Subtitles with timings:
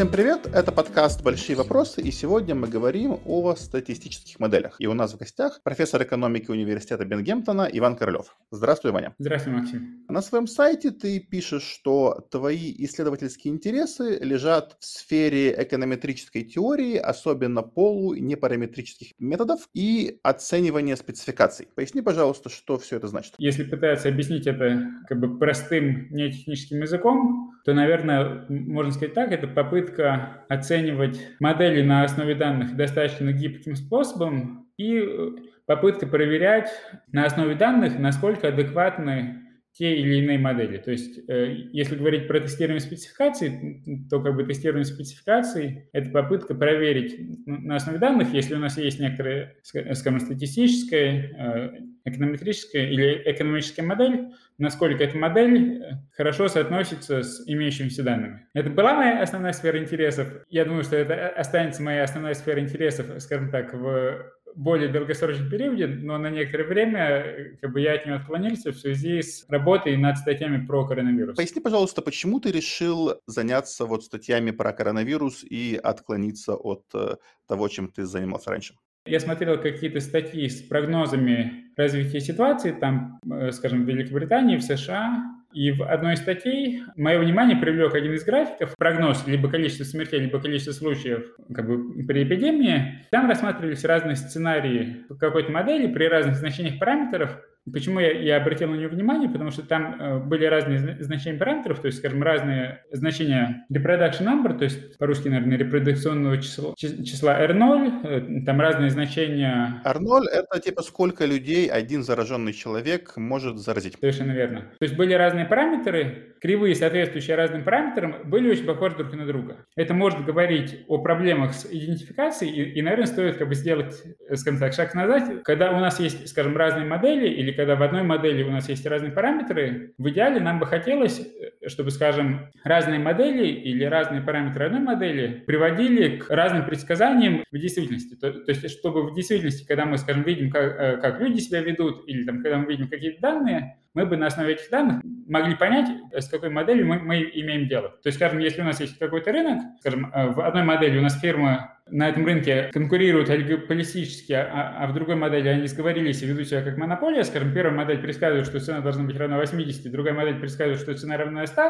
[0.00, 4.76] Всем привет, это подкаст «Большие вопросы», и сегодня мы говорим о статистических моделях.
[4.78, 8.34] И у нас в гостях профессор экономики университета Бенгемптона Иван Королев.
[8.50, 9.14] Здравствуй, Ваня.
[9.18, 10.06] Здравствуй, Максим.
[10.08, 17.60] На своем сайте ты пишешь, что твои исследовательские интересы лежат в сфере эконометрической теории, особенно
[17.60, 21.68] полу непараметрических методов и оценивания спецификаций.
[21.74, 23.34] Поясни, пожалуйста, что все это значит.
[23.36, 29.46] Если пытаться объяснить это как бы простым, нетехническим языком, то, наверное, можно сказать так, это
[29.46, 35.30] попытка оценивать модели на основе данных достаточно гибким способом и э,
[35.66, 36.70] попытка проверять
[37.12, 39.40] на основе данных, насколько адекватны
[39.72, 40.78] те или иные модели.
[40.78, 46.54] То есть, э, если говорить про тестирование спецификаций, то как бы тестирование спецификаций– это попытка
[46.54, 53.82] проверить на основе данных, если у нас есть некоторая, скажем, статистическая, э, эконометрическая или экономическая
[53.82, 58.46] модель, насколько эта модель э, хорошо соотносится с имеющимися данными.
[58.54, 60.28] Это была моя основная сфера интересов.
[60.48, 65.86] Я думаю, что это останется моя основная сфера интересов, скажем так, в более долгосрочном периоде,
[65.86, 69.96] но на некоторое время э, как бы я от него отклонился в связи с работой
[69.96, 71.36] над статьями про коронавирус.
[71.36, 77.68] Поясни, пожалуйста, почему ты решил заняться вот статьями про коронавирус и отклониться от э, того,
[77.68, 78.74] чем ты занимался раньше?
[79.06, 85.24] Я смотрел какие-то статьи с прогнозами развития ситуации, там, э, скажем, в Великобритании, в США,
[85.52, 90.20] и в одной из статей мое внимание привлек один из графиков, прогноз либо количество смертей,
[90.20, 93.06] либо количество случаев как бы, при эпидемии.
[93.10, 97.40] Там рассматривались разные сценарии какой-то модели при разных значениях параметров,
[97.72, 99.28] Почему я, я обратил на нее внимание?
[99.28, 104.56] Потому что там э, были разные значения параметров, то есть, скажем, разные значения reproduction number,
[104.56, 109.82] то есть по-русски, наверное, репродукционного числа, числа R0, э, там разные значения...
[109.84, 113.96] R0— это типа сколько людей один зараженный человек может заразить.
[114.00, 114.60] Совершенно верно.
[114.78, 119.66] То есть были разные параметры, кривые, соответствующие разным параметрам, были очень похожи друг на друга.
[119.76, 124.36] Это может говорить о проблемах с идентификацией, и, и наверное, стоит как бы сделать, э,
[124.36, 127.82] скажем так, шаг назад, когда у нас есть, скажем, разные модели или или когда в
[127.82, 132.48] одной модели у нас есть разные параметры, в идеале нам бы хотелось, э, чтобы, скажем,
[132.64, 138.14] разные модели или разные параметры одной модели приводили к разным предсказаниям в действительности.
[138.14, 141.60] То, то есть, чтобы в действительности, когда мы, скажем, видим, как, э, как люди себя
[141.60, 145.54] ведут, или там, когда мы видим какие-то данные, мы бы на основе этих данных могли
[145.54, 147.90] понять, с какой моделью мы, мы имеем дело.
[148.02, 151.02] То есть, скажем, если у нас есть какой-то рынок, скажем, э, в одной модели у
[151.02, 156.26] нас фирма на этом рынке конкурируют олигополистически, а, а в другой модели они сговорились и
[156.26, 160.14] ведут себя как монополия, скажем, первая модель предсказывает, что цена должна быть равна 80, другая
[160.14, 161.62] модель предсказывает, что цена равна 100,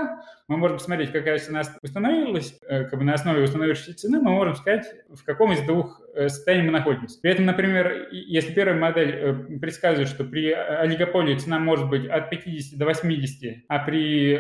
[0.49, 4.57] мы можем посмотреть, какая цена установилась, э, как бы на основе установившейся цены мы можем
[4.57, 7.19] сказать, в каком из двух э, состояний мы находимся.
[7.21, 12.31] При этом, например, если первая модель э, предсказывает, что при олигополии цена может быть от
[12.31, 14.39] 50 до 80, а при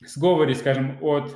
[0.00, 1.34] сговоре, скажем, от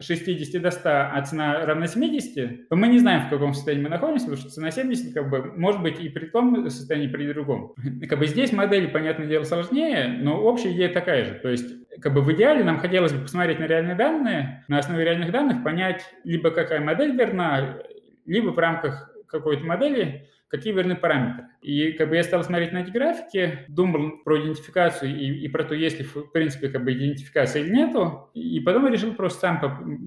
[0.00, 3.90] 60 до 100, а цена равна 70, то мы не знаем, в каком состоянии мы
[3.90, 7.74] находимся, потому что цена 70 как бы может быть и при том состоянии, при другом.
[8.08, 11.34] Как бы здесь модель, понятное дело, сложнее, но общая идея такая же.
[11.34, 11.66] То есть
[12.00, 15.62] как бы в идеале нам хотелось бы посмотреть на реальные данные, на основе реальных данных
[15.62, 17.78] понять, либо какая модель верна,
[18.24, 21.48] либо в рамках какой-то модели какие верны параметры.
[21.60, 25.64] И как бы я стал смотреть на эти графики, думал про идентификацию и, и про
[25.64, 29.40] то, есть ли в принципе как бы идентификация или нету, и потом я решил просто
[29.40, 29.60] сам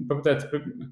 [0.08, 0.48] попытаться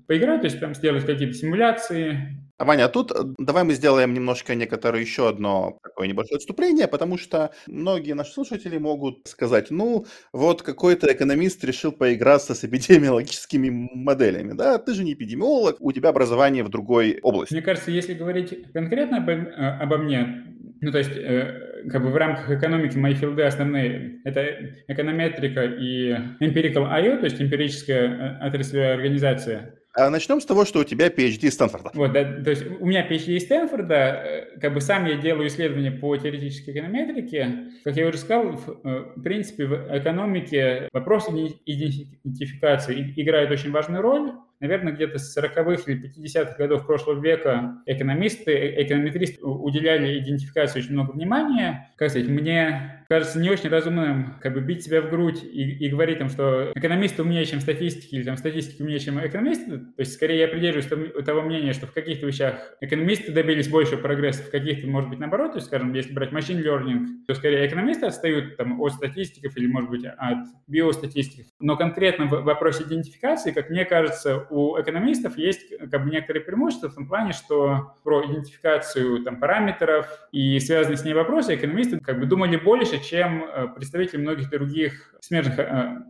[0.06, 4.56] поиграть, то есть там сделать какие-то симуляции, Ваня, а тут э, давай мы сделаем немножко
[4.56, 10.62] некоторое еще одно такое небольшое отступление, потому что многие наши слушатели могут сказать, ну, вот
[10.62, 16.64] какой-то экономист решил поиграться с эпидемиологическими моделями, да, ты же не эпидемиолог, у тебя образование
[16.64, 17.52] в другой области.
[17.52, 20.44] Мне кажется, если говорить конкретно обо, э, обо мне,
[20.80, 26.10] ну, то есть, э, как бы в рамках экономики мои филды основные– это эконометрика и
[26.40, 29.77] empirical IO, то есть эмпирическая отраслевая организация.
[29.98, 31.90] А начнем с того, что у тебя PhD из Стэнфорда.
[31.92, 35.48] Вот, да, то есть у меня PhD из Стэнфорда, э, как бы сам я делаю
[35.48, 37.72] исследования по теоретической эконометрике.
[37.82, 44.00] Как я уже сказал, в, э, в принципе, в экономике вопрос идентификации играет очень важную
[44.00, 44.34] роль.
[44.60, 50.92] Наверное, где-то с 40-х или 50-х годов прошлого века экономисты, э, эконометристы уделяли идентификации очень
[50.92, 51.92] много внимания.
[51.96, 55.88] Как сказать, мне кажется не очень разумным как бы бить себя в грудь и, и
[55.88, 59.78] говорить, там, что экономисты умнее, чем статистики, или там, статистики умнее, чем экономисты.
[59.78, 64.42] То есть, скорее, я придерживаюсь того мнения, что в каких-то вещах экономисты добились большего прогресса,
[64.42, 65.52] в каких-то, может быть, наоборот.
[65.52, 69.66] То есть, скажем, если брать machine learning, то скорее экономисты отстают там, от статистиков или,
[69.66, 71.46] может быть, от биостатистиков.
[71.60, 76.88] Но конкретно в вопросе идентификации, как мне кажется, у экономистов есть как бы некоторые преимущества
[76.88, 82.20] в том плане, что про идентификацию там, параметров и связанные с ней вопросы экономисты как
[82.20, 85.58] бы думали больше, чем представители многих других смежных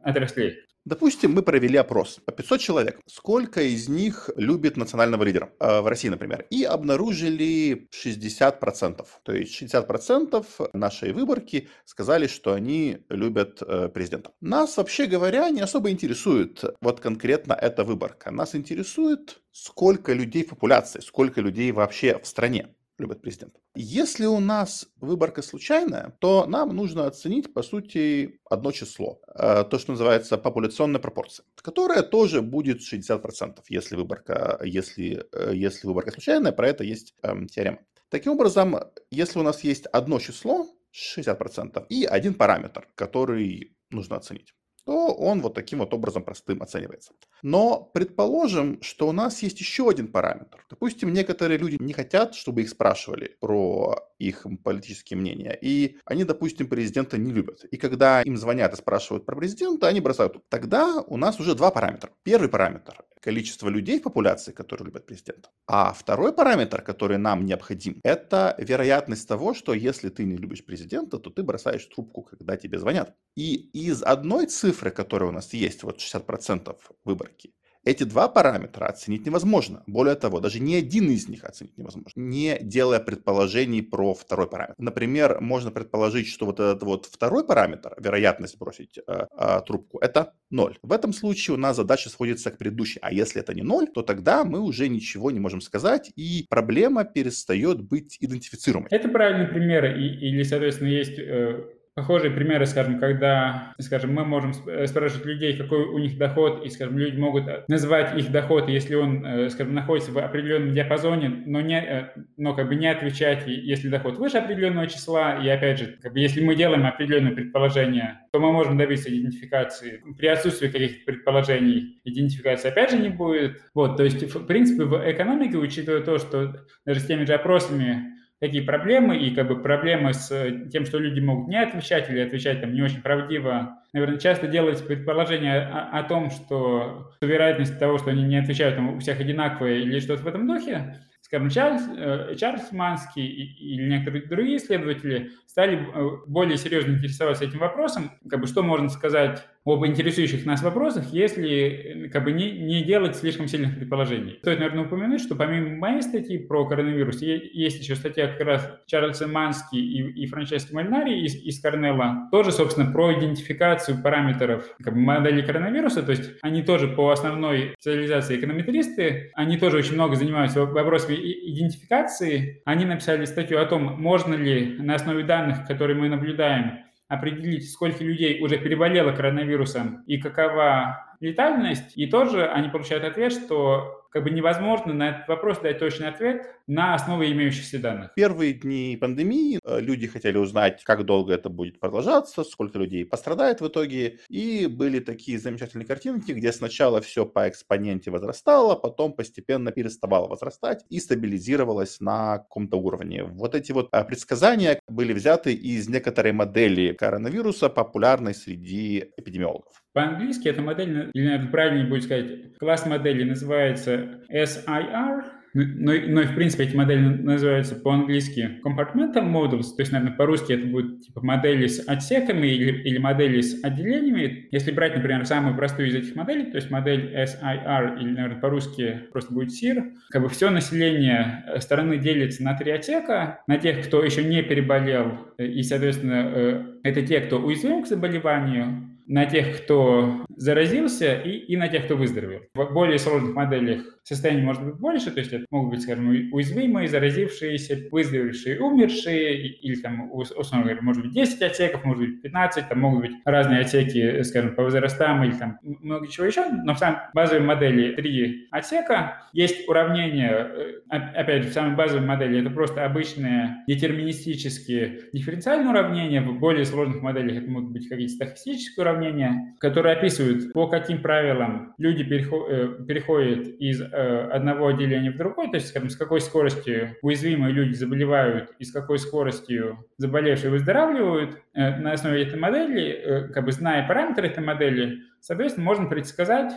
[0.03, 0.65] отраслей.
[0.89, 3.01] Допустим, мы провели опрос по 500 человек.
[3.05, 6.47] Сколько из них любит национального лидера э, в России, например?
[6.49, 9.07] И обнаружили 60%.
[9.23, 14.31] То есть 60% нашей выборки сказали, что они любят э, президента.
[14.41, 18.31] Нас, вообще говоря, не особо интересует вот конкретно эта выборка.
[18.31, 23.61] Нас интересует, сколько людей в популяции, сколько людей вообще в стране любят президента.
[23.75, 29.21] Если у нас выборка случайная, то нам нужно оценить, по сути, одно число.
[29.35, 35.87] Э, то, что называется популяционная пропорция, которая тоже будет 60%, если выборка, если, э, если
[35.87, 37.79] выборка случайная, про это есть эм, теорема.
[38.11, 38.77] Таким образом,
[39.11, 44.55] если у нас есть одно число, 60%, и один параметр, который нужно оценить
[44.89, 47.13] то он вот таким вот образом простым оценивается.
[47.43, 50.65] Но предположим, что у нас есть еще один параметр.
[50.71, 56.69] Допустим, некоторые люди не хотят, чтобы их спрашивали про их политические мнения, и они, допустим,
[56.69, 57.67] президента не любят.
[57.71, 60.39] И когда им звонят и спрашивают про президента, они бросают.
[60.49, 62.11] Тогда у нас уже два параметра.
[62.23, 65.51] Первый параметр– количество людей в популяции, которые любят президента.
[65.67, 71.19] А второй параметр, который нам необходим, это вероятность того, что если ты не любишь президента,
[71.19, 73.15] то ты бросаешь трубку, когда тебе звонят.
[73.37, 77.53] И из одной цифры, которая у нас есть, вот 60% выборки,
[77.89, 79.83] эти два параметра оценить невозможно.
[79.87, 84.75] Более того, даже ни один из них оценить невозможно, не делая предположений про второй параметр.
[84.79, 90.35] Например, можно предположить, что вот этот вот второй параметр, вероятность бросить э, э, трубку, это
[90.51, 90.77] ноль.
[90.83, 92.99] В этом случае у нас задача сводится к предыдущей.
[93.01, 97.05] А если это не ноль, то тогда мы уже ничего не можем сказать, и проблема
[97.05, 98.89] перестает быть идентифицируемой.
[98.91, 104.53] Это правильный пример, и, или, соответственно, есть э похожие примеры, скажем, когда, скажем, мы можем
[104.69, 108.95] э, спрашивать людей, какой у них доход, и, скажем, люди могут назвать их доход, если
[108.95, 113.49] он, э, скажем, находится в определенном диапазоне, но, не, э, но как бы не отвечать,
[113.49, 118.21] если доход выше определенного числа, и опять же, как бы, если мы делаем определенное предположение,
[118.33, 120.01] то мы можем добиться идентификации.
[120.17, 123.61] При отсутствии каких-то предположений идентификации опять же не будет.
[123.75, 128.18] Вот, то есть, в принципе, в экономике, учитывая то, что даже с теми же опросами
[128.41, 132.21] такие проблемы, и как бы проблемы с э, тем, что люди могут не отвечать или
[132.21, 133.79] отвечать там не очень правдиво.
[133.93, 138.95] Наверное, часто делается предположение о, о том, что вероятность того, что они не отвечают там,
[138.95, 144.27] у всех одинаковая или что-то в этом духе, скажем, Чарльз, э, Чарльз Манский или некоторые
[144.27, 149.87] другие исследователи стали э, более серьезно интересоваться этим вопросом, как бы что можно сказать об
[149.87, 154.39] интересующих нас вопросах, если э, как бы не, не делать слишком сильных предположений.
[154.41, 159.27] Стоит, наверное, упомянуть, что помимо моей статьи про коронавирус, есть еще статья как раз Чарльза
[159.27, 165.01] Мански и, и Франческо Мальнари из, из Корнелла, тоже, собственно, про идентификацию параметров как бы,
[165.01, 170.65] модели коронавируса, то есть они тоже по основной специализации эконометристы, они тоже очень много занимаются
[170.65, 172.63] вопросами идентификации.
[172.65, 178.05] Они написали статью о том, можно ли на основе данных, которые мы наблюдаем, определить, сколько
[178.05, 181.97] людей уже переболело коронавирусом и какова летальность.
[181.97, 186.47] И тоже они получают ответ, что как бы невозможно на этот вопрос дать точный ответ
[186.67, 188.13] на основе имеющихся данных.
[188.15, 193.61] Первые дни пандемии э, люди хотели узнать, как долго это будет продолжаться, сколько людей пострадает
[193.61, 194.19] в итоге.
[194.29, 200.85] И были такие замечательные картинки, где сначала все по экспоненте возрастало, потом постепенно переставало возрастать
[200.89, 203.25] и стабилизировалось на каком-то уровне.
[203.25, 209.83] Вот эти вот э, предсказания были взяты из некоторой модели коронавируса, популярной среди эпидемиологов.
[209.99, 215.25] По-английски эта модель, или, наверное, правильнее будет сказать, класс модели называется SIR,
[215.55, 220.69] но, но в принципе эти модели называются по-английски compartmental models, то есть, наверное, по-русски это
[220.69, 224.47] будет типа модели с отсеками или, или модели с отделениями.
[224.53, 229.01] Если брать, например, самую простую из этих моделей, то есть модель SIR или, наверное, по-русски
[229.11, 233.85] просто будет SIR, как бы все население э, страны делится на три отсека, на тех,
[233.85, 239.25] кто еще не переболел, э, и, соответственно, э, это те, кто уязвим к заболеванию, на
[239.25, 242.43] тех, кто заразился, и, и на тех, кто выздоровел.
[242.55, 246.89] В более сложных моделях состояние может быть больше, то есть это могут быть, скажем, уязвимые,
[246.89, 252.81] заразившиеся, выздоровевшие, умершие, или там, условно говоря, может быть 10 отсеков, может быть 15, там
[252.81, 257.01] могут быть разные отсеки, скажем, по возрастам или там много чего еще, но в самой
[257.13, 259.29] базовой модели три отсека.
[259.35, 266.23] Есть уравнение, э, опять же, в самой базовой модели это просто обычные детерминистические дифференциальные уравнения,
[266.23, 271.75] в более сложных моделях это могут быть какие-то стахастические уравнения, которые описывают, по каким правилам
[271.77, 276.97] люди э, переходят из Э, одного отделения в другое, то есть, скажем, с какой скоростью
[277.03, 283.29] уязвимые люди заболевают и с какой скоростью заболевшие выздоравливают, э, на основе этой модели, э,
[283.29, 286.53] как бы зная параметры этой модели, соответственно, можно предсказать,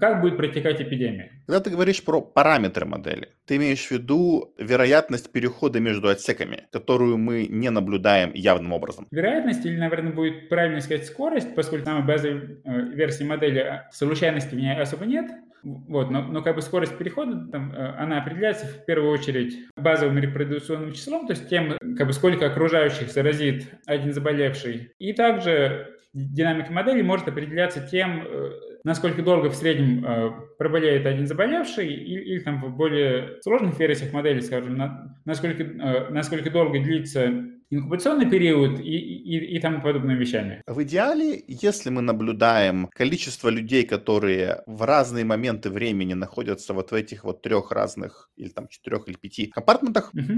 [0.00, 1.42] как будет протекать эпидемия.
[1.46, 7.18] Когда ты говоришь про параметры модели, ты имеешь в виду вероятность перехода между отсеками, которую
[7.18, 9.06] мы не наблюдаем явным образом?
[9.10, 14.54] Вероятность, или, наверное, будет правильно сказать скорость, поскольку самой базовой э, версии модели а, случайности
[14.54, 15.30] в ней особо нет,
[15.66, 20.18] вот, но, но как бы скорость перехода, там, э, она определяется в первую очередь базовым
[20.18, 24.92] репродукционным числом, то есть тем, как бы сколько окружающих заразит один заболевший.
[24.98, 28.50] И также динамика модели может определяться тем, э,
[28.84, 34.12] насколько долго в среднем э, проболеет один заболевший, или, или там в более сложных версиях
[34.12, 40.18] модели, скажем, на, насколько, э, насколько долго длится инкубационный период и, и, и тому подобными
[40.18, 40.62] вещами.
[40.66, 46.94] В идеале, если мы наблюдаем количество людей, которые в разные моменты времени находятся вот в
[46.94, 50.32] этих вот трех разных, или там четырех или пяти компартментах, угу.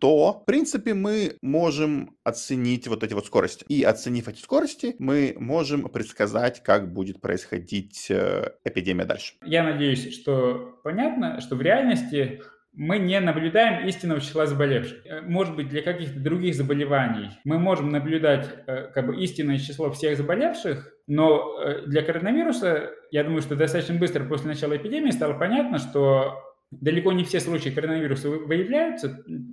[0.00, 3.64] то, в принципе, мы можем оценить вот эти вот скорости.
[3.68, 9.34] И оценив эти скорости, мы можем предсказать, как будет происходить э, эпидемия дальше.
[9.44, 12.42] Я надеюсь, что понятно, что в реальности
[12.76, 15.06] мы не наблюдаем истинного числа заболевших.
[15.06, 19.90] Э, может быть, для каких-то других заболеваний мы можем наблюдать э, как бы истинное число
[19.90, 25.34] всех заболевших, но э, для коронавируса, я думаю, что достаточно быстро после начала эпидемии стало
[25.34, 29.08] понятно, что далеко не все случаи коронавируса выявляются.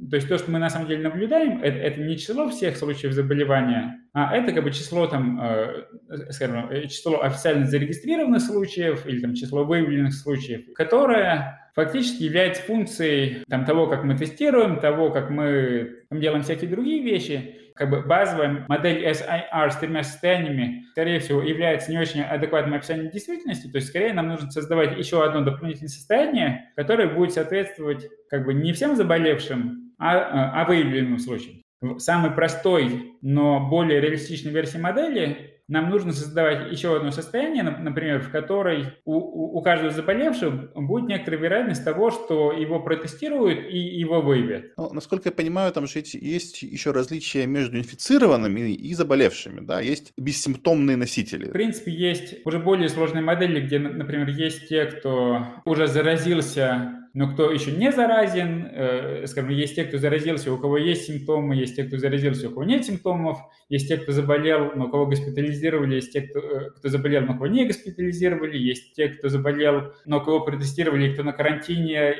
[0.09, 3.13] То есть то, что мы на самом деле наблюдаем, это, это не число всех случаев
[3.13, 5.85] заболевания, а это как бы число там, э,
[6.31, 13.65] скажем, число официально зарегистрированных случаев или там число выявленных случаев, которое фактически является функцией там,
[13.65, 17.57] того, как мы тестируем, того, как мы там, делаем всякие другие вещи.
[17.73, 23.09] Как бы базовая модель SIR с тремя состояниями, скорее всего, является не очень адекватным описанием
[23.09, 28.45] действительности, то есть скорее нам нужно создавать еще одно дополнительное состояние, которое будет соответствовать как
[28.45, 31.60] бы не всем заболевшим, а, а выявленным случаям.
[31.81, 38.21] В самой простой, но более реалистичной версии модели нам нужно создавать еще одно состояние, например,
[38.21, 44.21] в которой у, у, каждого заболевшего будет некоторая вероятность того, что его протестируют и его
[44.21, 44.73] выявят.
[44.75, 50.11] Ну, насколько я понимаю, там же есть еще различия между инфицированными и заболевшими, да, есть
[50.17, 51.45] бессимптомные носители.
[51.45, 57.27] В принципе, есть уже более сложные модели, где, например, есть те, кто уже заразился но
[57.27, 61.75] кто еще не заразен, э, скажем, есть те, кто заразился, у кого есть симптомы, есть
[61.75, 63.37] те, кто заразился, у кого нет симптомов,
[63.67, 67.47] есть те, кто заболел, но кого госпитализировали, есть те, кто, э, кто заболел, но кого
[67.47, 72.15] не госпитализировали, есть те, кто заболел, но кого протестировали, кто на карантине,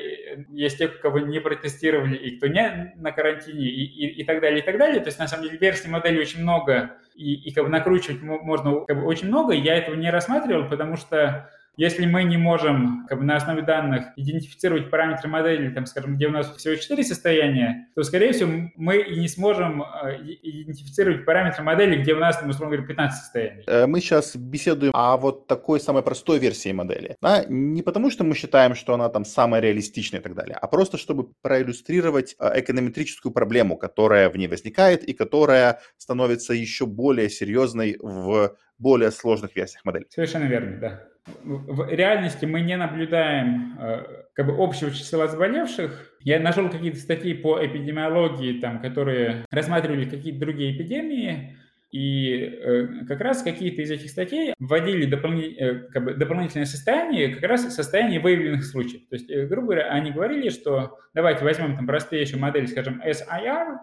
[0.50, 4.60] есть те, кого не протестировали, и кто не на карантине, и, и, и так далее,
[4.60, 5.00] и так далее.
[5.00, 8.84] То есть, на самом деле, версий модели очень много, и, и как бы накручивать можно
[8.84, 13.18] как бы, очень много, я этого не рассматривал, потому что если мы не можем как
[13.18, 17.88] бы, на основе данных идентифицировать параметры модели, там, скажем, где у нас всего 4 состояния,
[17.94, 22.50] то, скорее всего, мы и не сможем э, идентифицировать параметры модели, где у нас, там,
[22.50, 23.64] условно говоря, 15 состояний.
[23.66, 27.16] Э, мы сейчас беседуем о вот такой самой простой версии модели.
[27.22, 27.44] Да?
[27.48, 30.98] Не потому, что мы считаем, что она там самая реалистичная и так далее, а просто
[30.98, 37.96] чтобы проиллюстрировать э, эконометрическую проблему, которая в ней возникает и которая становится еще более серьезной
[37.98, 40.06] в более сложных версиях модели.
[40.10, 46.16] Совершенно верно, да в реальности мы не наблюдаем э, как бы общего числа заболевших.
[46.20, 51.56] Я нашел какие-то статьи по эпидемиологии, там, которые рассматривали какие-то другие эпидемии,
[51.90, 57.34] и э, как раз какие-то из этих статей вводили дополни, э, как бы дополнительное состояние,
[57.34, 59.02] как раз состояние выявленных случаев.
[59.08, 63.76] То есть, грубо говоря, они говорили, что давайте возьмем там простейшую модель, скажем, SIR,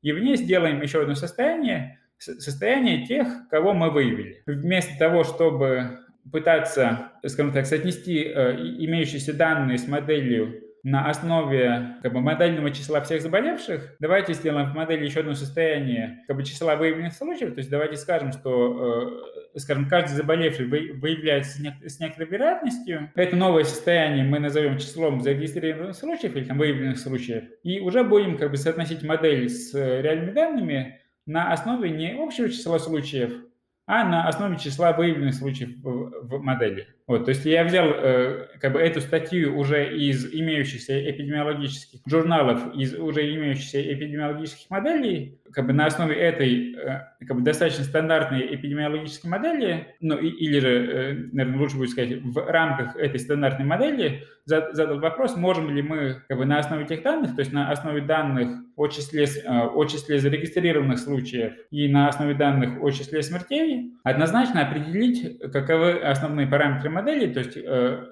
[0.00, 4.42] и в ней сделаем еще одно состояние, состояние тех, кого мы выявили.
[4.46, 12.12] Вместо того, чтобы пытаться, скажем так, соотнести э, имеющиеся данные с моделью на основе как
[12.12, 16.76] бы, модельного числа всех заболевших, давайте сделаем в модели еще одно состояние как бы, числа
[16.76, 19.20] выявленных случаев, то есть давайте скажем, что
[19.54, 23.10] э, скажем, каждый заболевший выявляется с некоторой вероятностью.
[23.14, 28.38] Это новое состояние мы назовем числом зарегистрированных случаев или там, выявленных случаев, и уже будем
[28.38, 30.97] как бы, соотносить модель с э, реальными данными
[31.28, 33.44] на основе не общего числа случаев,
[33.86, 36.88] а на основе числа выявленных случаев в, модели.
[37.08, 42.74] Вот, то есть я взял э, как бы эту статью уже из имеющихся эпидемиологических журналов,
[42.74, 48.54] из уже имеющихся эпидемиологических моделей, как бы на основе этой э, как бы достаточно стандартной
[48.54, 53.64] эпидемиологической модели, ну и, или же, э, наверное, лучше будет сказать, в рамках этой стандартной
[53.64, 57.70] модели задал вопрос, можем ли мы как бы на основе этих данных, то есть на
[57.70, 63.22] основе данных о числе, э, о числе зарегистрированных случаев и на основе данных о числе
[63.22, 68.06] смертей однозначно определить, каковы основные параметры модели, то есть э,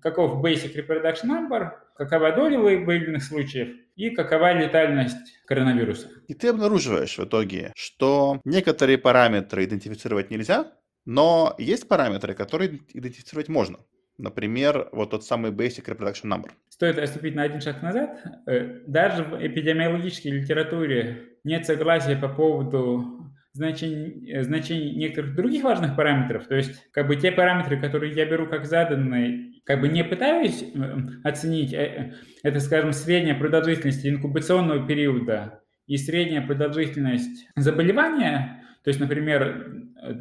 [0.00, 6.08] каков basic reproduction number, какова доля выявленных случаев и какова летальность коронавируса.
[6.28, 10.72] И ты обнаруживаешь в итоге, что некоторые параметры идентифицировать нельзя,
[11.10, 13.78] Но есть параметры, которые идентифицировать можно.
[14.18, 16.50] Например, вот тот самый Basic Reproduction Number.
[16.68, 18.20] Стоит отступить на один шаг назад.
[18.46, 25.96] Э, даже в эпидемиологической литературе нет согласия по поводу значений, э, значений некоторых других важных
[25.96, 26.46] параметров.
[26.46, 30.62] То есть, как бы те параметры, которые я беру как заданные, как бы не пытаюсь
[30.62, 39.88] э, оценить, это, скажем, средняя продолжительность инкубационного периода и средняя продолжительность заболевания, то есть, например,
[40.00, 40.14] Э,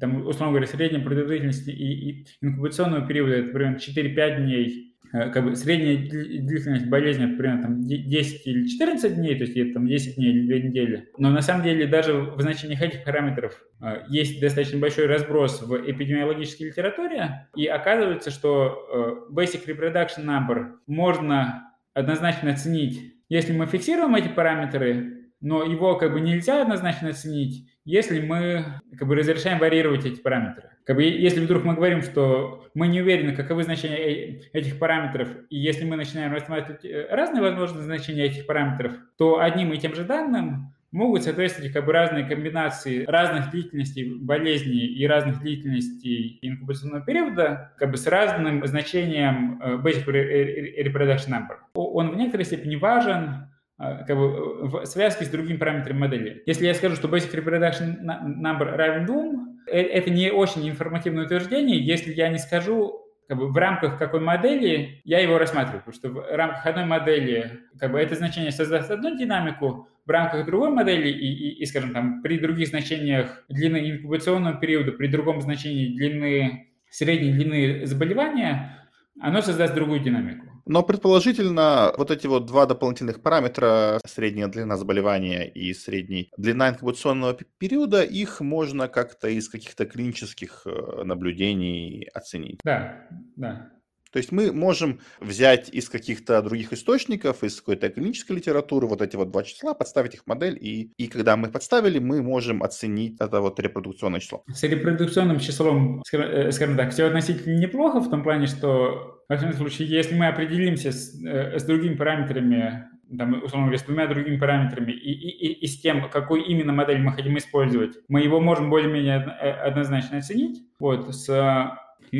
[0.00, 4.93] там, условно говоря, средняя продолжительность и, и инкубационного периода это примерно 4-5 дней, э,
[5.32, 9.74] как бы средняя длительность болезни это примерно там, 10 или 14 дней, то есть это
[9.74, 11.08] там 10 дней или 2 недели.
[11.18, 15.74] Но на самом деле даже в значениях этих параметров э, есть достаточно большой разброс в
[15.90, 24.28] эпидемиологической литературе, и оказывается, что basic reproduction number можно однозначно оценить, если мы фиксируем эти
[24.28, 30.20] параметры, но его как бы нельзя однозначно оценить, если мы как бы разрешаем варьировать эти
[30.20, 30.70] параметры.
[30.84, 35.28] Как бы, если вдруг мы говорим, что мы не уверены, каковы значения э, этих параметров,
[35.48, 39.94] и если мы начинаем рассматривать э, разные возможные значения этих параметров, то одним и тем
[39.94, 47.02] же данным могут соответствовать как бы разные комбинации разных длительностей болезни и разных длительностей инкубационного
[47.04, 51.56] периода как бы с разным значением э, basic reproduction number.
[51.72, 53.48] Он в некоторой степени важен,
[53.78, 56.42] как бы в связке с другими параметрами модели.
[56.46, 61.78] Если я скажу, что basic reproduction number равен 2, э, это не очень информативное утверждение,
[61.78, 66.08] если я не скажу, как бы в рамках какой модели я его рассматриваю, потому что
[66.10, 71.08] в рамках одной модели как бы это значение создаст одну динамику, в рамках другой модели
[71.08, 76.68] и, и, и, скажем, там при других значениях длины инкубационного периода, при другом значении длины
[76.90, 78.83] средней длины заболевания,
[79.20, 80.46] оно создаст другую динамику.
[80.66, 87.36] Но предположительно вот эти вот два дополнительных параметра, средняя длина заболевания и средняя длина инкубационного
[87.58, 92.60] периода, их можно как-то из каких-то клинических э, наблюдений оценить.
[92.64, 93.06] Да,
[93.36, 93.73] да.
[94.14, 99.16] То есть мы можем взять из каких-то других источников, из какой-то клинической литературы вот эти
[99.16, 103.16] вот два числа, подставить их в модель, и, и когда мы подставили, мы можем оценить
[103.18, 104.44] это вот репродукционное число.
[104.46, 109.56] С репродукционным числом, э, скажем так, все относительно неплохо в том плане, что во всяком
[109.56, 112.84] случае, если мы определимся с, э, с другими параметрами,
[113.18, 116.72] там, условно говоря, с двумя другими параметрами и, и, и, и с тем, какую именно
[116.72, 120.62] модель мы хотим использовать, мы его можем более-менее э, однозначно оценить.
[120.78, 121.28] Вот, с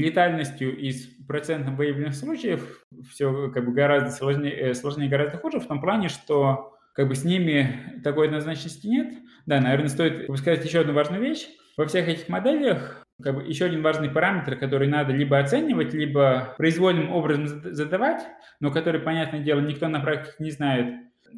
[0.00, 5.66] летальностью из процентных выявленных случаев все как бы гораздо сложнее, э, сложнее гораздо хуже в
[5.66, 9.14] том плане, что как бы с ними такой однозначности нет.
[9.46, 11.46] Да, наверное, стоит сказать еще одну важную вещь.
[11.76, 16.54] Во всех этих моделях как бы еще один важный параметр, который надо либо оценивать, либо
[16.56, 18.22] произвольным образом задавать,
[18.60, 20.94] но который, понятное дело, никто на практике не знает,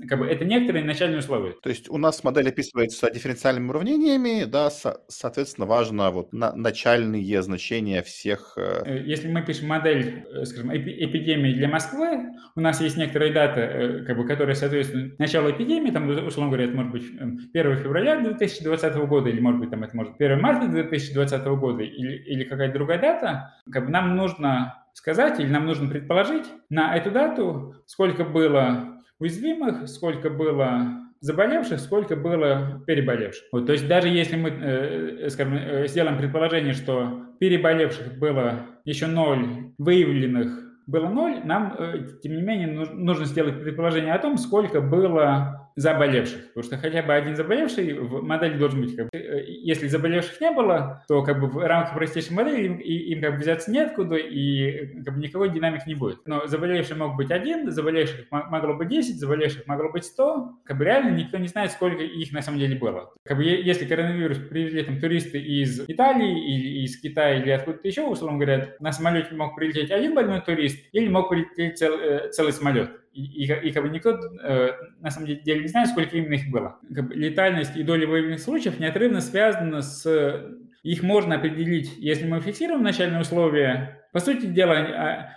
[0.09, 1.55] как бы это некоторые начальные условия.
[1.63, 7.43] То есть у нас модель описывается дифференциальными уравнениями, да, со- соответственно, важно вот на- начальные
[7.43, 8.55] значения всех...
[8.57, 12.97] Э, э, если мы пишем модель, э, скажем, эпи- эпидемии для Москвы, у нас есть
[12.97, 17.05] некоторые даты, как бы, которые соответствуют началу эпидемии, там, условно говоря, это может быть
[17.53, 21.83] 1 февраля 2020 года, или, может быть, там, это может быть 1 марта 2020 года,
[21.83, 26.97] или, или какая-то другая дата, как бы нам нужно сказать или нам нужно предположить на
[26.97, 33.45] эту дату, сколько было уязвимых, сколько было заболевших, сколько было переболевших.
[33.53, 39.07] Вот, то есть даже если мы, э, скажем, э, сделаем предположение, что переболевших было еще
[39.07, 44.81] ноль, выявленных было ноль, нам, э, тем не менее, нужно сделать предположение о том, сколько
[44.81, 46.49] было заболевших.
[46.49, 48.97] Потому что хотя бы один заболевший в модели должен быть.
[48.97, 52.79] Как бы, э, если заболевших не было, то как бы в рамках простейшей модели им,
[52.79, 56.27] им как бы взяться неоткуда, и как бы никакой динамик не будет.
[56.27, 60.61] Но заболевший мог быть один, заболевших могло быть 10, заболевших могло быть 100.
[60.65, 63.13] Как бы реально никто не знает, сколько их на самом деле было.
[63.25, 68.03] Как бы если коронавирус привезли там туристы из Италии или из Китая или откуда-то еще,
[68.07, 72.53] условно говоря, на самолете мог прилететь один больной турист или мог прилететь цел, э, целый
[72.53, 76.35] самолет и, и, и как бы никто э, на самом деле не знает, сколько именно
[76.35, 76.79] их было.
[76.95, 80.53] Как бы летальность и доля выявленных случаев неотрывно связана с...
[80.83, 84.05] Их можно определить, если мы фиксируем начальные условия.
[84.13, 84.75] По сути дела,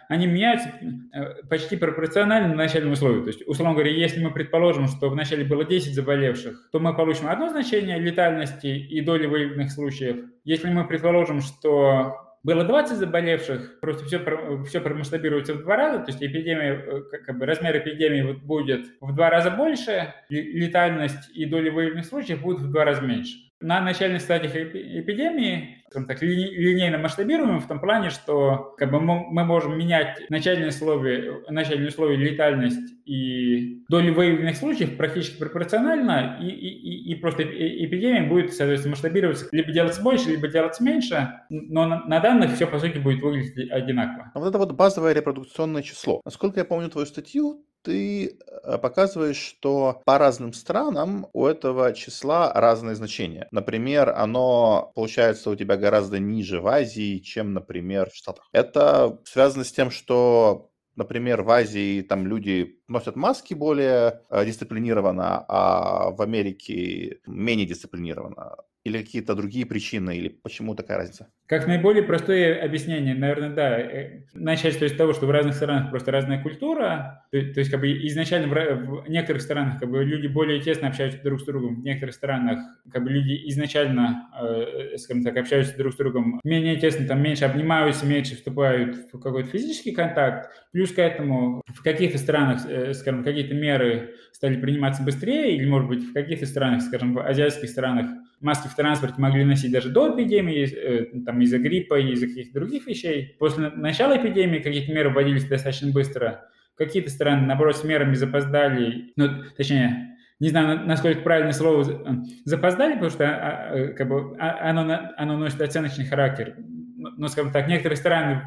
[0.08, 3.24] они, а, меняются э, почти пропорционально начальным условиям.
[3.24, 7.30] То есть, условно говоря, если мы предположим, что вначале было 10 заболевших, то мы получим
[7.30, 10.18] одно значение летальности и доли выявленных случаев.
[10.44, 14.20] Если мы предположим, что было 20 заболевших, просто все,
[14.66, 18.86] все промасштабируется в два раза, то есть эпидемия, э, как бы размер эпидемии вот будет
[19.02, 23.38] в два раза больше, летальность и доля выявленных случаев будут в два раза меньше.
[23.60, 29.44] на начальных стадиях эпидемии, скажем так, линейно масштабируемым в том плане, что как бы, мы
[29.44, 37.12] можем менять начальные условия, начальные условия летальность и долю выявленных случаев практически пропорционально, и, и,
[37.12, 42.20] и просто эпидемия будет, соответственно, масштабироваться, либо делаться больше, либо делаться меньше, но на, на
[42.20, 44.32] данных все, по сути, будет выглядеть одинаково.
[44.34, 46.22] А вот это вот базовое репродукционное число.
[46.24, 52.52] Насколько я помню твою статью, ты э, показываешь, что по разным странам у этого числа
[52.54, 53.48] разные значения.
[53.52, 58.48] Например, оно получается у тебя гораздо ниже в Азии, чем, например, в Штатах.
[58.54, 65.46] Это связано с тем, что Например, в Азии там люди носят маски более э, дисциплинированно,
[65.48, 68.58] а в Америке менее дисциплинированно.
[68.84, 71.32] Или какие-то другие причины, или почему такая разница?
[71.50, 73.80] Как наиболее простое объяснение, наверное, да.
[73.80, 77.26] Э, начать с того, что в разных странах просто разная культура.
[77.32, 80.90] То, то есть, как бы изначально в, в некоторых странах как бы люди более тесно
[80.90, 82.60] общаются друг с другом, в некоторых странах
[82.92, 87.46] как бы люди изначально, э, скажем так, общаются друг с другом менее тесно, там меньше
[87.46, 90.52] обнимаются, меньше вступают в какой-то физический контакт.
[90.72, 95.90] Плюс к этому в каких-то странах, э, скажем, какие-то меры стали приниматься быстрее, или, может
[95.90, 98.06] быть, в каких-то странах, скажем, в азиатских странах
[98.40, 102.60] маски в транспорте могли носить даже до эпидемии, э, там из-за гриппа и из-за каких-то
[102.60, 103.36] других вещей.
[103.40, 106.46] После начала эпидемии какие-то меры вводились достаточно быстро.
[106.76, 112.14] Какие-то страны, наоборот, с мерами запоздали, ну, точнее, не знаю, насколько правильное слово э,
[112.46, 116.56] запоздали, потому что а, а, как бы, а, оно, оно носит оценочный характер.
[116.96, 118.42] Но, скажем так, некоторые страны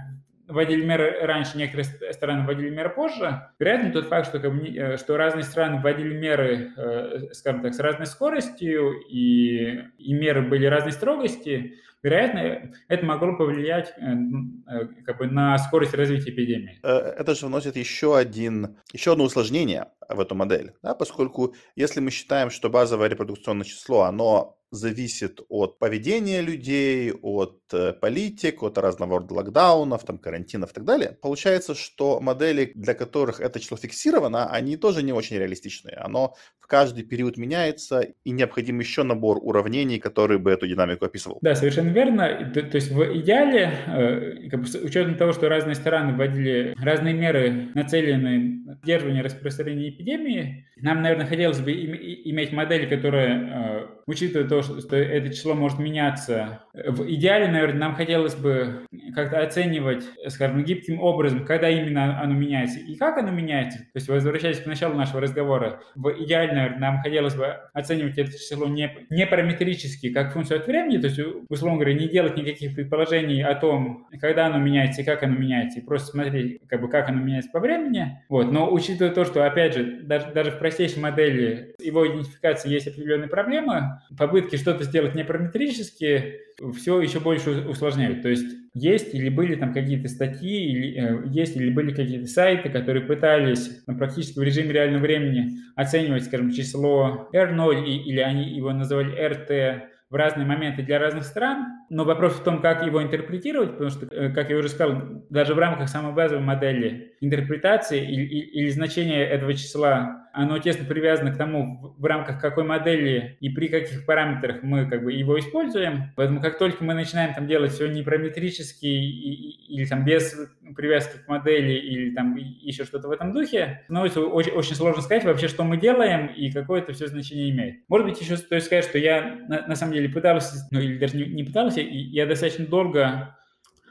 [0.52, 3.48] вводили меры раньше, некоторые страны вводили меры позже.
[3.58, 8.06] Вероятно, тот факт, что, э, что разные страны вводили меры, э, скажем так, с разной
[8.06, 15.58] скоростью, и, и меры были разной строгости, вероятно, это могло повлиять э, как бы, на
[15.58, 16.78] скорость развития эпидемии.
[16.82, 22.10] Это же вносит еще, один, еще одно усложнение в эту модель, да, поскольку если мы
[22.10, 29.20] считаем, что базовое репродукционное число, оно зависит от поведения людей, от э, политик, от разного
[29.20, 31.18] рода локдаунов, там, карантинов и так далее.
[31.20, 35.96] Получается, что модели, для которых это число фиксировано, они тоже не очень реалистичные.
[35.96, 36.34] Оно
[36.72, 41.36] каждый период меняется, и необходим еще набор уравнений, который бы эту динамику описывал.
[41.42, 42.50] Да, совершенно верно.
[42.54, 46.74] То, то есть в идеале, э, как бы, с учетом того, что разные страны вводили
[46.82, 53.86] разные меры, нацеленные на сдерживание распространения эпидемии, нам, наверное, хотелось бы иметь модель, которая, э,
[54.06, 56.64] учитывая то, что, это число может меняться.
[56.72, 62.80] В идеале, наверное, нам хотелось бы как-то оценивать, скажем, гибким образом, когда именно оно меняется
[62.80, 63.80] и как оно меняется.
[63.80, 68.32] То есть, возвращаясь к началу нашего разговора, в идеале, наверное, нам хотелось бы оценивать это
[68.32, 72.74] число не, не параметрически, как функцию от времени, то есть, условно говоря, не делать никаких
[72.74, 76.88] предположений о том, когда оно меняется и как оно меняется, и просто смотреть, как бы,
[76.88, 78.22] как оно меняется по времени.
[78.28, 78.52] Вот.
[78.52, 83.28] Но учитывая то, что, опять же, даже, даже в простейшей модели его идентификации есть определенные
[83.28, 86.40] проблемы, попытки что-то сделать непараметрически
[86.76, 88.22] все еще больше усложняют.
[88.22, 92.70] То есть есть или были там какие-то статьи, или, э, есть или были какие-то сайты,
[92.70, 98.44] которые пытались ну, практически в режиме реального времени оценивать, скажем, число R0, и, или они
[98.44, 103.02] его называли RT в разные моменты для разных стран, но вопрос в том, как его
[103.02, 108.06] интерпретировать, потому что, э, как я уже сказал, даже в рамках самой базовой модели интерпретации
[108.06, 113.50] или, или значения этого числа оно тесно привязано к тому, в рамках какой модели и
[113.50, 116.12] при каких параметрах мы как бы его используем.
[116.16, 120.34] Поэтому как только мы начинаем там делать все непараметрически или там без
[120.74, 125.24] привязки к модели или там еще что-то в этом духе, становится очень, очень сложно сказать
[125.24, 127.76] вообще, что мы делаем и какое это все значение имеет.
[127.88, 131.16] Может быть, еще стоит сказать, что я на, на самом деле пытался, ну или даже
[131.16, 133.36] не, не пытался, я достаточно долго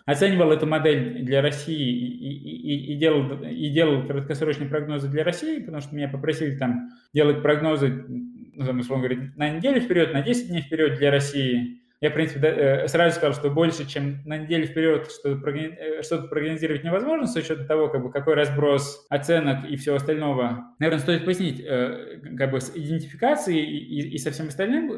[0.06, 5.60] оценивал эту модель для России и, и, и, делал, и делал краткосрочные прогнозы для России,
[5.60, 8.06] потому что меня попросили там делать прогнозы,
[8.54, 11.82] ну, там, условно говоря, на неделю вперед, на 10 дней вперед для России.
[12.02, 16.84] Я, в принципе, э, сразу сказал, что больше, чем на неделю вперед э, что-то прогнозировать
[16.84, 20.74] невозможно с учетом того, как бы, какой разброс оценок и всего остального.
[20.80, 24.92] Наверное, стоит пояснить, э, как бы с идентификацией и, и, и со всем остальным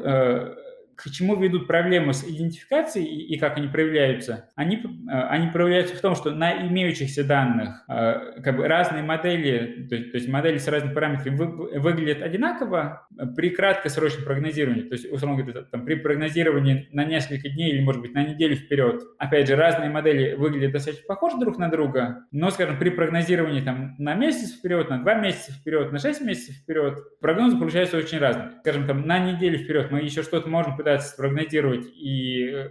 [0.96, 4.50] к чему ведут проблемы с идентификацией и, как они проявляются?
[4.54, 4.80] Они, э,
[5.10, 10.12] они проявляются в том, что на имеющихся данных э, как бы разные модели, то есть,
[10.12, 14.82] то есть модели с разными параметрами вы, выглядят одинаково при краткосрочном прогнозировании.
[14.82, 18.56] То есть, условно говоря, там, при прогнозировании на несколько дней или, может быть, на неделю
[18.56, 19.02] вперед.
[19.18, 23.94] Опять же, разные модели выглядят достаточно похожи друг на друга, но, скажем, при прогнозировании там,
[23.98, 28.52] на месяц вперед, на два месяца вперед, на шесть месяцев вперед, прогнозы получаются очень разные.
[28.60, 32.68] Скажем, там, на неделю вперед мы еще что-то можем пытаться спрогнозировать, и э,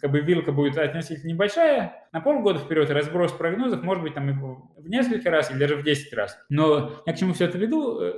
[0.00, 4.88] как бы вилка будет относительно небольшая, на полгода вперед разброс прогнозов может быть там в
[4.88, 6.38] несколько раз или даже в 10 раз.
[6.48, 8.00] Но я к чему все это веду?
[8.00, 8.12] Э,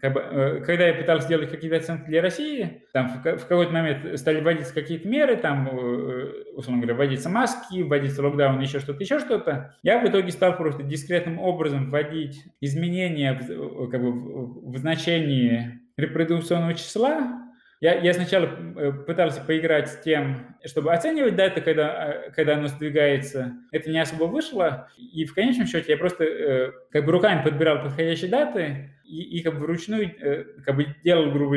[0.00, 3.72] как бы, э, когда я пытался сделать какие-то оценки для России, там в, в какой-то
[3.72, 5.66] момент стали вводиться какие-то меры, там,
[6.54, 10.82] условно говоря, вводиться маски, вводиться локдаун, еще что-то, еще что-то, я в итоге стал просто
[10.82, 17.44] дискретным образом вводить изменения в, как бы, в значении репродукционного числа,
[17.80, 22.68] я, я сначала э, пытался поиграть с тем, чтобы оценивать даты, когда, э, когда оно
[22.68, 23.54] сдвигается.
[23.72, 24.88] Это не особо вышло.
[24.96, 29.42] И в конечном счете я просто э, как бы руками подбирал подходящие даты и, и
[29.42, 30.10] как бы вручную
[30.64, 31.56] как бы делал, грубо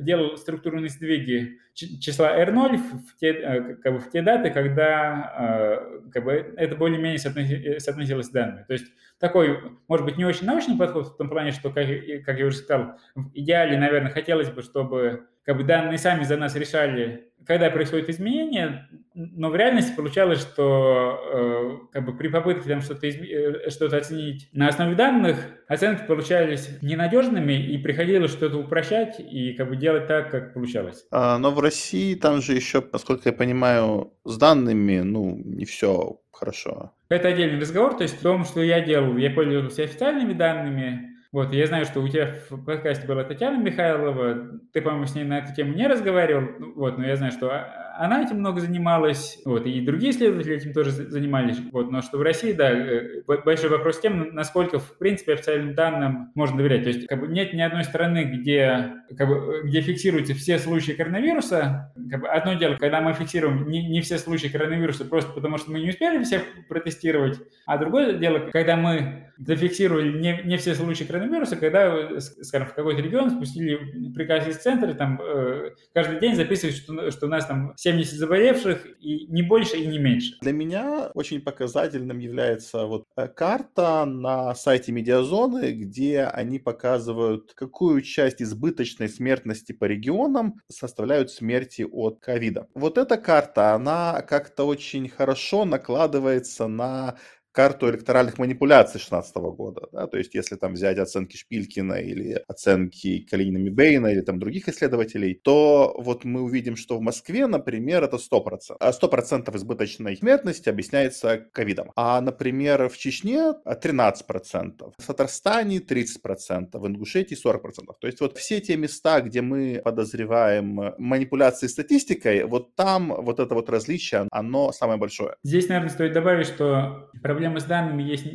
[0.00, 6.54] делал структурные сдвиги числа R0 в те, как бы в те даты, когда как бы
[6.56, 8.64] это более-менее соотносилось с данными.
[8.66, 8.86] То есть
[9.18, 11.86] такой, может быть, не очень научный подход в том плане, что, как,
[12.24, 16.36] как я уже сказал, в идеале, наверное, хотелось бы, чтобы как бы данные сами за
[16.36, 22.68] нас решали, когда происходит изменение, но в реальности получалось, что э, как бы при попытке
[22.68, 23.28] там что-то, изме...
[23.28, 25.36] Э, что-то оценить на основе данных,
[25.68, 31.06] оценки получались ненадежными, и приходилось что-то упрощать и как бы делать так, как получалось.
[31.10, 36.20] А, но в России там же еще, насколько я понимаю, с данными, ну, не все
[36.32, 36.92] хорошо.
[37.08, 41.52] Это отдельный разговор, то есть в том, что я делал, я пользовался официальными данными, вот,
[41.52, 45.38] я знаю, что у тебя в подкасте была Татьяна Михайлова, ты, по-моему, с ней на
[45.38, 47.50] эту тему не разговаривал, вот, но я знаю, что
[47.98, 52.22] она этим много занималась, вот, и другие исследователи этим тоже занимались, вот, но что в
[52.22, 57.06] России, да, э, большой вопрос тем, насколько, в принципе, официальным данным можно доверять, то есть,
[57.06, 62.20] как бы, нет ни одной страны, где, как бы, где фиксируются все случаи коронавируса, как
[62.20, 65.80] бы, одно дело, когда мы фиксируем не, не все случаи коронавируса просто потому, что мы
[65.80, 71.56] не успели всех протестировать, а другое дело, когда мы зафиксировали не, не все случаи коронавируса,
[71.56, 77.10] когда, скажем, в какой-то регион спустили приказ из центра, там, э, каждый день записывают, что,
[77.10, 80.34] что у нас там 70 заболевших, и не больше, и не меньше.
[80.40, 88.02] Для меня очень показательным является вот э, карта на сайте Медиазоны, где они показывают, какую
[88.02, 92.68] часть избыточной смертности по регионам составляют смерти от ковида.
[92.74, 97.16] Вот эта карта, она как-то очень хорошо накладывается на
[97.56, 99.88] карту электоральных манипуляций 2016 года.
[99.90, 100.06] Да?
[100.06, 105.40] То есть, если там взять оценки Шпилькина или оценки Калинина Бейна или там других исследователей,
[105.42, 108.76] то вот мы увидим, что в Москве, например, это 100%.
[108.78, 111.92] А 100% избыточной смертности объясняется ковидом.
[111.96, 117.94] А, например, в Чечне 13%, в Татарстане 30%, в Ингушетии 40%.
[117.98, 123.54] То есть вот все те места, где мы подозреваем манипуляции статистикой, вот там вот это
[123.54, 125.36] вот различие, оно самое большое.
[125.42, 128.26] Здесь, наверное, стоит добавить, что проблема проблемы с данными есть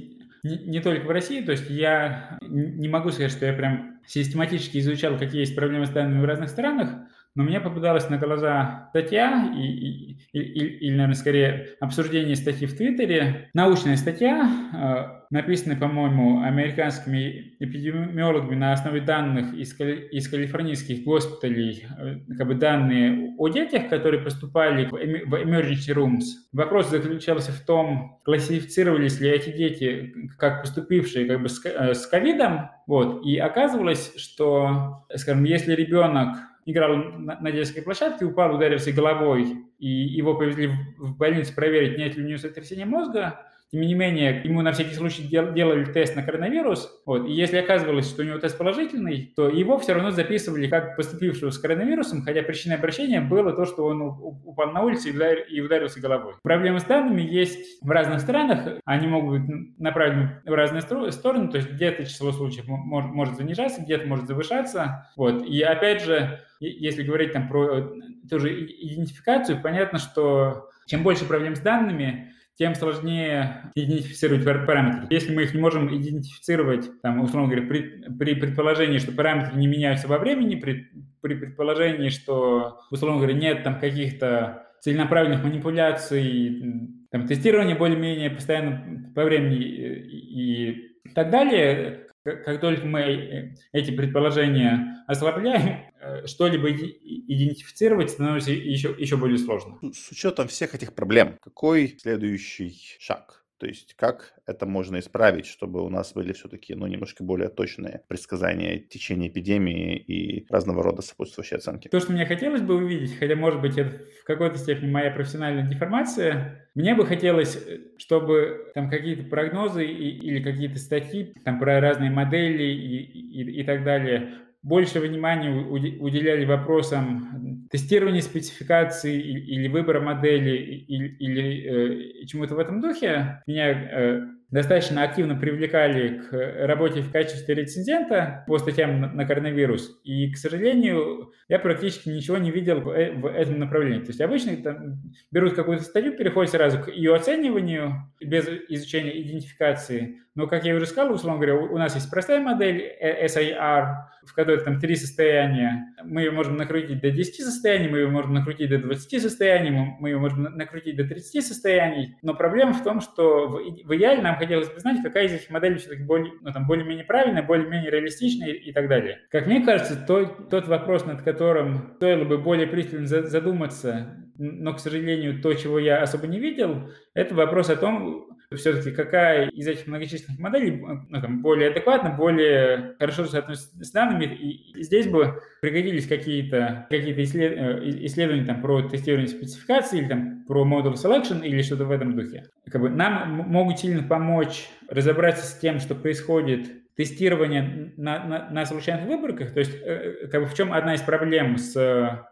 [0.43, 4.80] не, не только в России, то есть я не могу сказать, что я прям систематически
[4.80, 6.89] изучал, какие есть проблемы с данными в разных странах,
[7.35, 12.75] но мне попадалась на глаза статья, и, и, и, или, наверное, скорее обсуждение статьи в
[12.75, 21.85] Твиттере, научная статья, э, написанная, по-моему, американскими эпидемиологами на основе данных из, из калифорнийских госпиталей,
[21.97, 26.23] э, как бы данные о детях, которые поступали в, в emergency rooms.
[26.51, 32.71] Вопрос заключался в том, классифицировались ли эти дети как поступившие как бы с э, ковидом,
[32.87, 36.35] вот, и оказывалось, что, скажем, если ребенок
[36.65, 41.97] играл на, на детской площадке, упал, ударился головой, и его повезли в, в больницу проверить,
[41.97, 43.47] нет ли у него сотрясения мозга.
[43.74, 47.56] Тем не менее, ему на всякий случай дел, делали тест на коронавирус, вот, и если
[47.56, 52.21] оказывалось, что у него тест положительный, то его все равно записывали как поступившего с коронавирусом,
[52.24, 56.34] хотя причиной обращения было то, что он упал на улице и, ударил, и ударился головой.
[56.43, 61.56] Проблемы с данными есть в разных странах, они могут быть направлены в разные стороны, то
[61.56, 67.04] есть где-то число случаев может, может занижаться, где-то может завышаться, вот, и опять же, если
[67.04, 67.89] говорить там про э,
[68.30, 75.08] ту же идентификацию, понятно, что чем больше проблем с данными, тем сложнее идентифицировать параметры.
[75.10, 79.67] Если мы их не можем идентифицировать, там, условно говоря, при, при предположении, что параметры не
[79.67, 80.89] меняются во времени, при,
[81.21, 86.62] при предположении, что, условно говоря, нет там каких-то целенаправленных манипуляций,
[87.10, 90.69] там, тестирование более-менее постоянно по времени и,
[91.04, 98.95] и так далее, как только мы э, эти предположения ослабляем, э, что-либо идентифицировать становится еще,
[98.97, 99.79] еще более сложно.
[99.93, 103.40] С учетом всех этих проблем, какой следующий шаг?
[103.62, 108.02] То есть как это можно исправить, чтобы у нас были все-таки ну, немножко более точные
[108.08, 111.88] предсказания течения эпидемии и разного рода сопутствующие оценки?
[111.88, 115.69] То, что мне хотелось бы увидеть, хотя, может быть, это в какой-то степени моя профессиональная
[115.69, 121.80] деформация, мне бы хотелось, э, чтобы там какие-то прогнозы и, или какие-то статьи там, про
[121.80, 130.02] разные модели и, и, и так далее больше внимания уделяли вопросам тестирования спецификации или выбора
[130.02, 137.01] модели или, или э, чему-то в этом духе, меня э, достаточно активно привлекали к работе
[137.01, 139.99] в качестве рецензента по статьям на коронавирус.
[140.03, 144.01] И, к сожалению, я практически ничего не видел в, э, в этом направлении.
[144.01, 150.17] То есть обычно там, берут какую-то статью, переходят сразу к ее оцениванию без изучения идентификации.
[150.33, 154.33] Но, как я уже сказал, условно говоря, у нас есть простая модель э, SIR, в
[154.33, 155.93] которой там три состояния.
[156.03, 160.09] Мы ее можем накрутить до 10 состояний, мы ее можем накрутить до 20 состояний, мы
[160.09, 162.15] ее можем накрутить до 30 состояний.
[162.21, 166.04] Но проблема в том, что в идеале нам хотелось бы знать, какая этих моделей все-таки
[166.04, 169.19] более, ну, там, более-менее правильная, более-менее реалистичная и так далее.
[169.30, 174.80] Как мне кажется, то, тот вопрос, над которым стоило бы более пристально задуматься, но, к
[174.80, 179.87] сожалению, то, чего я особо не видел, это вопрос о том, все-таки какая из этих
[179.87, 184.25] многочисленных моделей ну, там, более адекватна, более хорошо соотносится с данными.
[184.25, 187.53] И здесь бы пригодились какие-то какие исслед...
[187.57, 192.15] Э, исследования там, про тестирование спецификации или там, про model selection или что-то в этом
[192.15, 192.45] духе.
[192.69, 198.65] Как бы, нам могут сильно помочь разобраться с тем, что происходит тестирование на, на, на
[198.65, 201.73] случайных выборках, то есть э, как бы в чем одна из проблем с,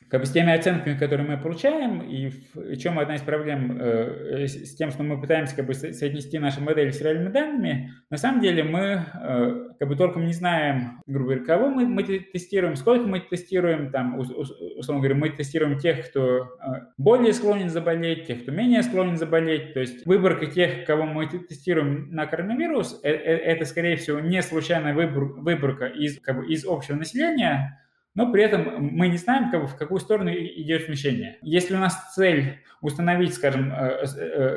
[0.09, 4.47] как бы, с теми оценками, которые мы получаем, и в чем одна из проблем э,
[4.47, 8.41] с тем, что мы пытаемся как бы соотнести наши модели с реальными данными, на самом
[8.41, 13.07] деле мы э, как бы толком не знаем, грубо говоря, кого мы, мы тестируем, сколько
[13.07, 16.47] мы тестируем, там, условно говоря, мы тестируем тех, кто э,
[16.97, 22.09] более склонен заболеть, тех, кто менее склонен заболеть, то есть выборка тех, кого мы тестируем
[22.11, 26.97] на коронавирус, э, это, скорее всего, не случайная выбор, выборка из, как бы, из общего
[26.97, 27.81] населения,
[28.15, 31.37] но при этом мы не знаем, как бы, в какую сторону идет смещение.
[31.41, 33.71] Если у нас цель установить, скажем,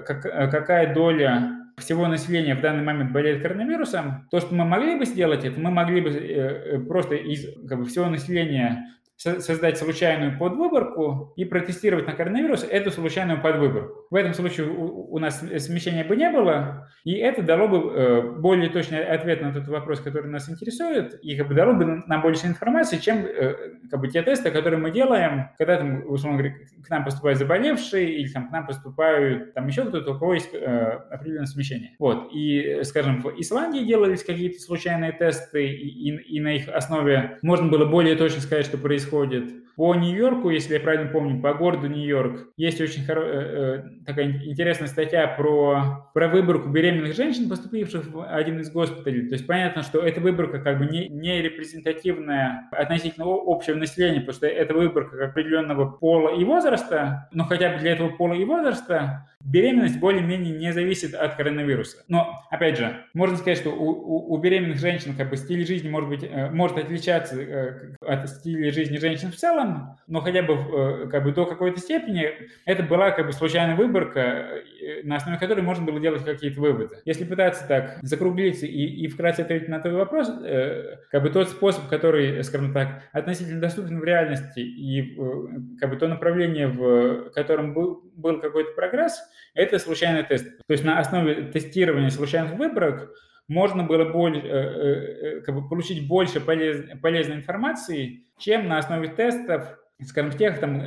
[0.04, 5.44] какая доля всего населения в данный момент болеет коронавирусом, то, что мы могли бы сделать,
[5.44, 8.88] это мы могли бы э, э, просто из как бы, всего населения
[9.22, 14.06] создать случайную подвыборку и протестировать на коронавирус эту случайную подвыборку.
[14.10, 18.22] В этом случае у, у нас смещения бы не было, и это дало бы э,
[18.38, 22.22] более точный ответ на тот вопрос, который нас интересует, и как бы дало бы нам
[22.22, 23.54] больше информации, чем э,
[23.90, 28.18] как бы те тесты, которые мы делаем, когда там, условно говоря, к нам поступают заболевшие,
[28.18, 30.58] или там к нам поступают там еще кто-то, у кого есть э,
[31.10, 31.92] определенное смещение.
[31.98, 32.30] Вот.
[32.34, 37.68] И, скажем, в Исландии делались какие-то случайные тесты, и, и, и на их основе можно
[37.68, 39.62] было более точно сказать, что происходит происходит.
[39.74, 43.22] По Нью-Йорку, если я правильно помню, по городу Нью-Йорк, есть очень хоро...
[43.22, 49.28] Э, э, такая интересная статья про, про выборку беременных женщин, поступивших в один из госпиталей.
[49.28, 54.36] То есть понятно, что эта выборка как бы не, не репрезентативная относительно общего населения, потому
[54.36, 59.26] что это выборка определенного пола и возраста, но хотя бы для этого пола и возраста
[59.44, 62.04] беременность более-менее не зависит от коронавируса.
[62.08, 65.88] Но, опять же, можно сказать, что у, у, у беременных женщин как бы стиль жизни
[65.88, 70.54] может быть э, может отличаться э, от стиля жизни женщин в целом, но хотя бы
[70.54, 72.30] э, как бы до какой-то степени
[72.64, 74.62] это была как бы случайная выборка,
[75.04, 76.96] на основе которой можно было делать какие-то выводы.
[77.04, 80.28] Если пытаться так закруглиться и, и вкратце ответить на твой вопрос,
[81.10, 85.16] как бы тот способ, который, скажем так, относительно доступен в реальности и
[85.78, 89.20] как бы то направление, в котором был, был какой-то прогресс,
[89.54, 90.46] это случайный тест.
[90.66, 93.10] То есть на основе тестирования случайных выборок
[93.48, 99.08] можно было более, э, э, как бы получить больше полез, полезной информации, чем на основе
[99.08, 100.82] тестов, скажем, тех, там,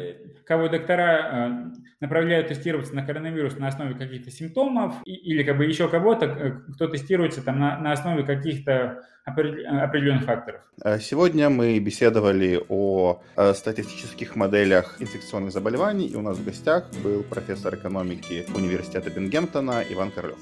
[0.46, 6.62] кого доктора направляют тестироваться на коронавирус на основе каких-то симптомов или как бы еще кого-то,
[6.74, 10.62] кто тестируется там на, на основе каких-то определенных факторов.
[10.84, 16.86] Э, сегодня мы беседовали о э, статистических моделях инфекционных заболеваний, и у нас в гостях
[17.04, 20.38] был профессор экономики Университета Бенгемптона Иван Королев.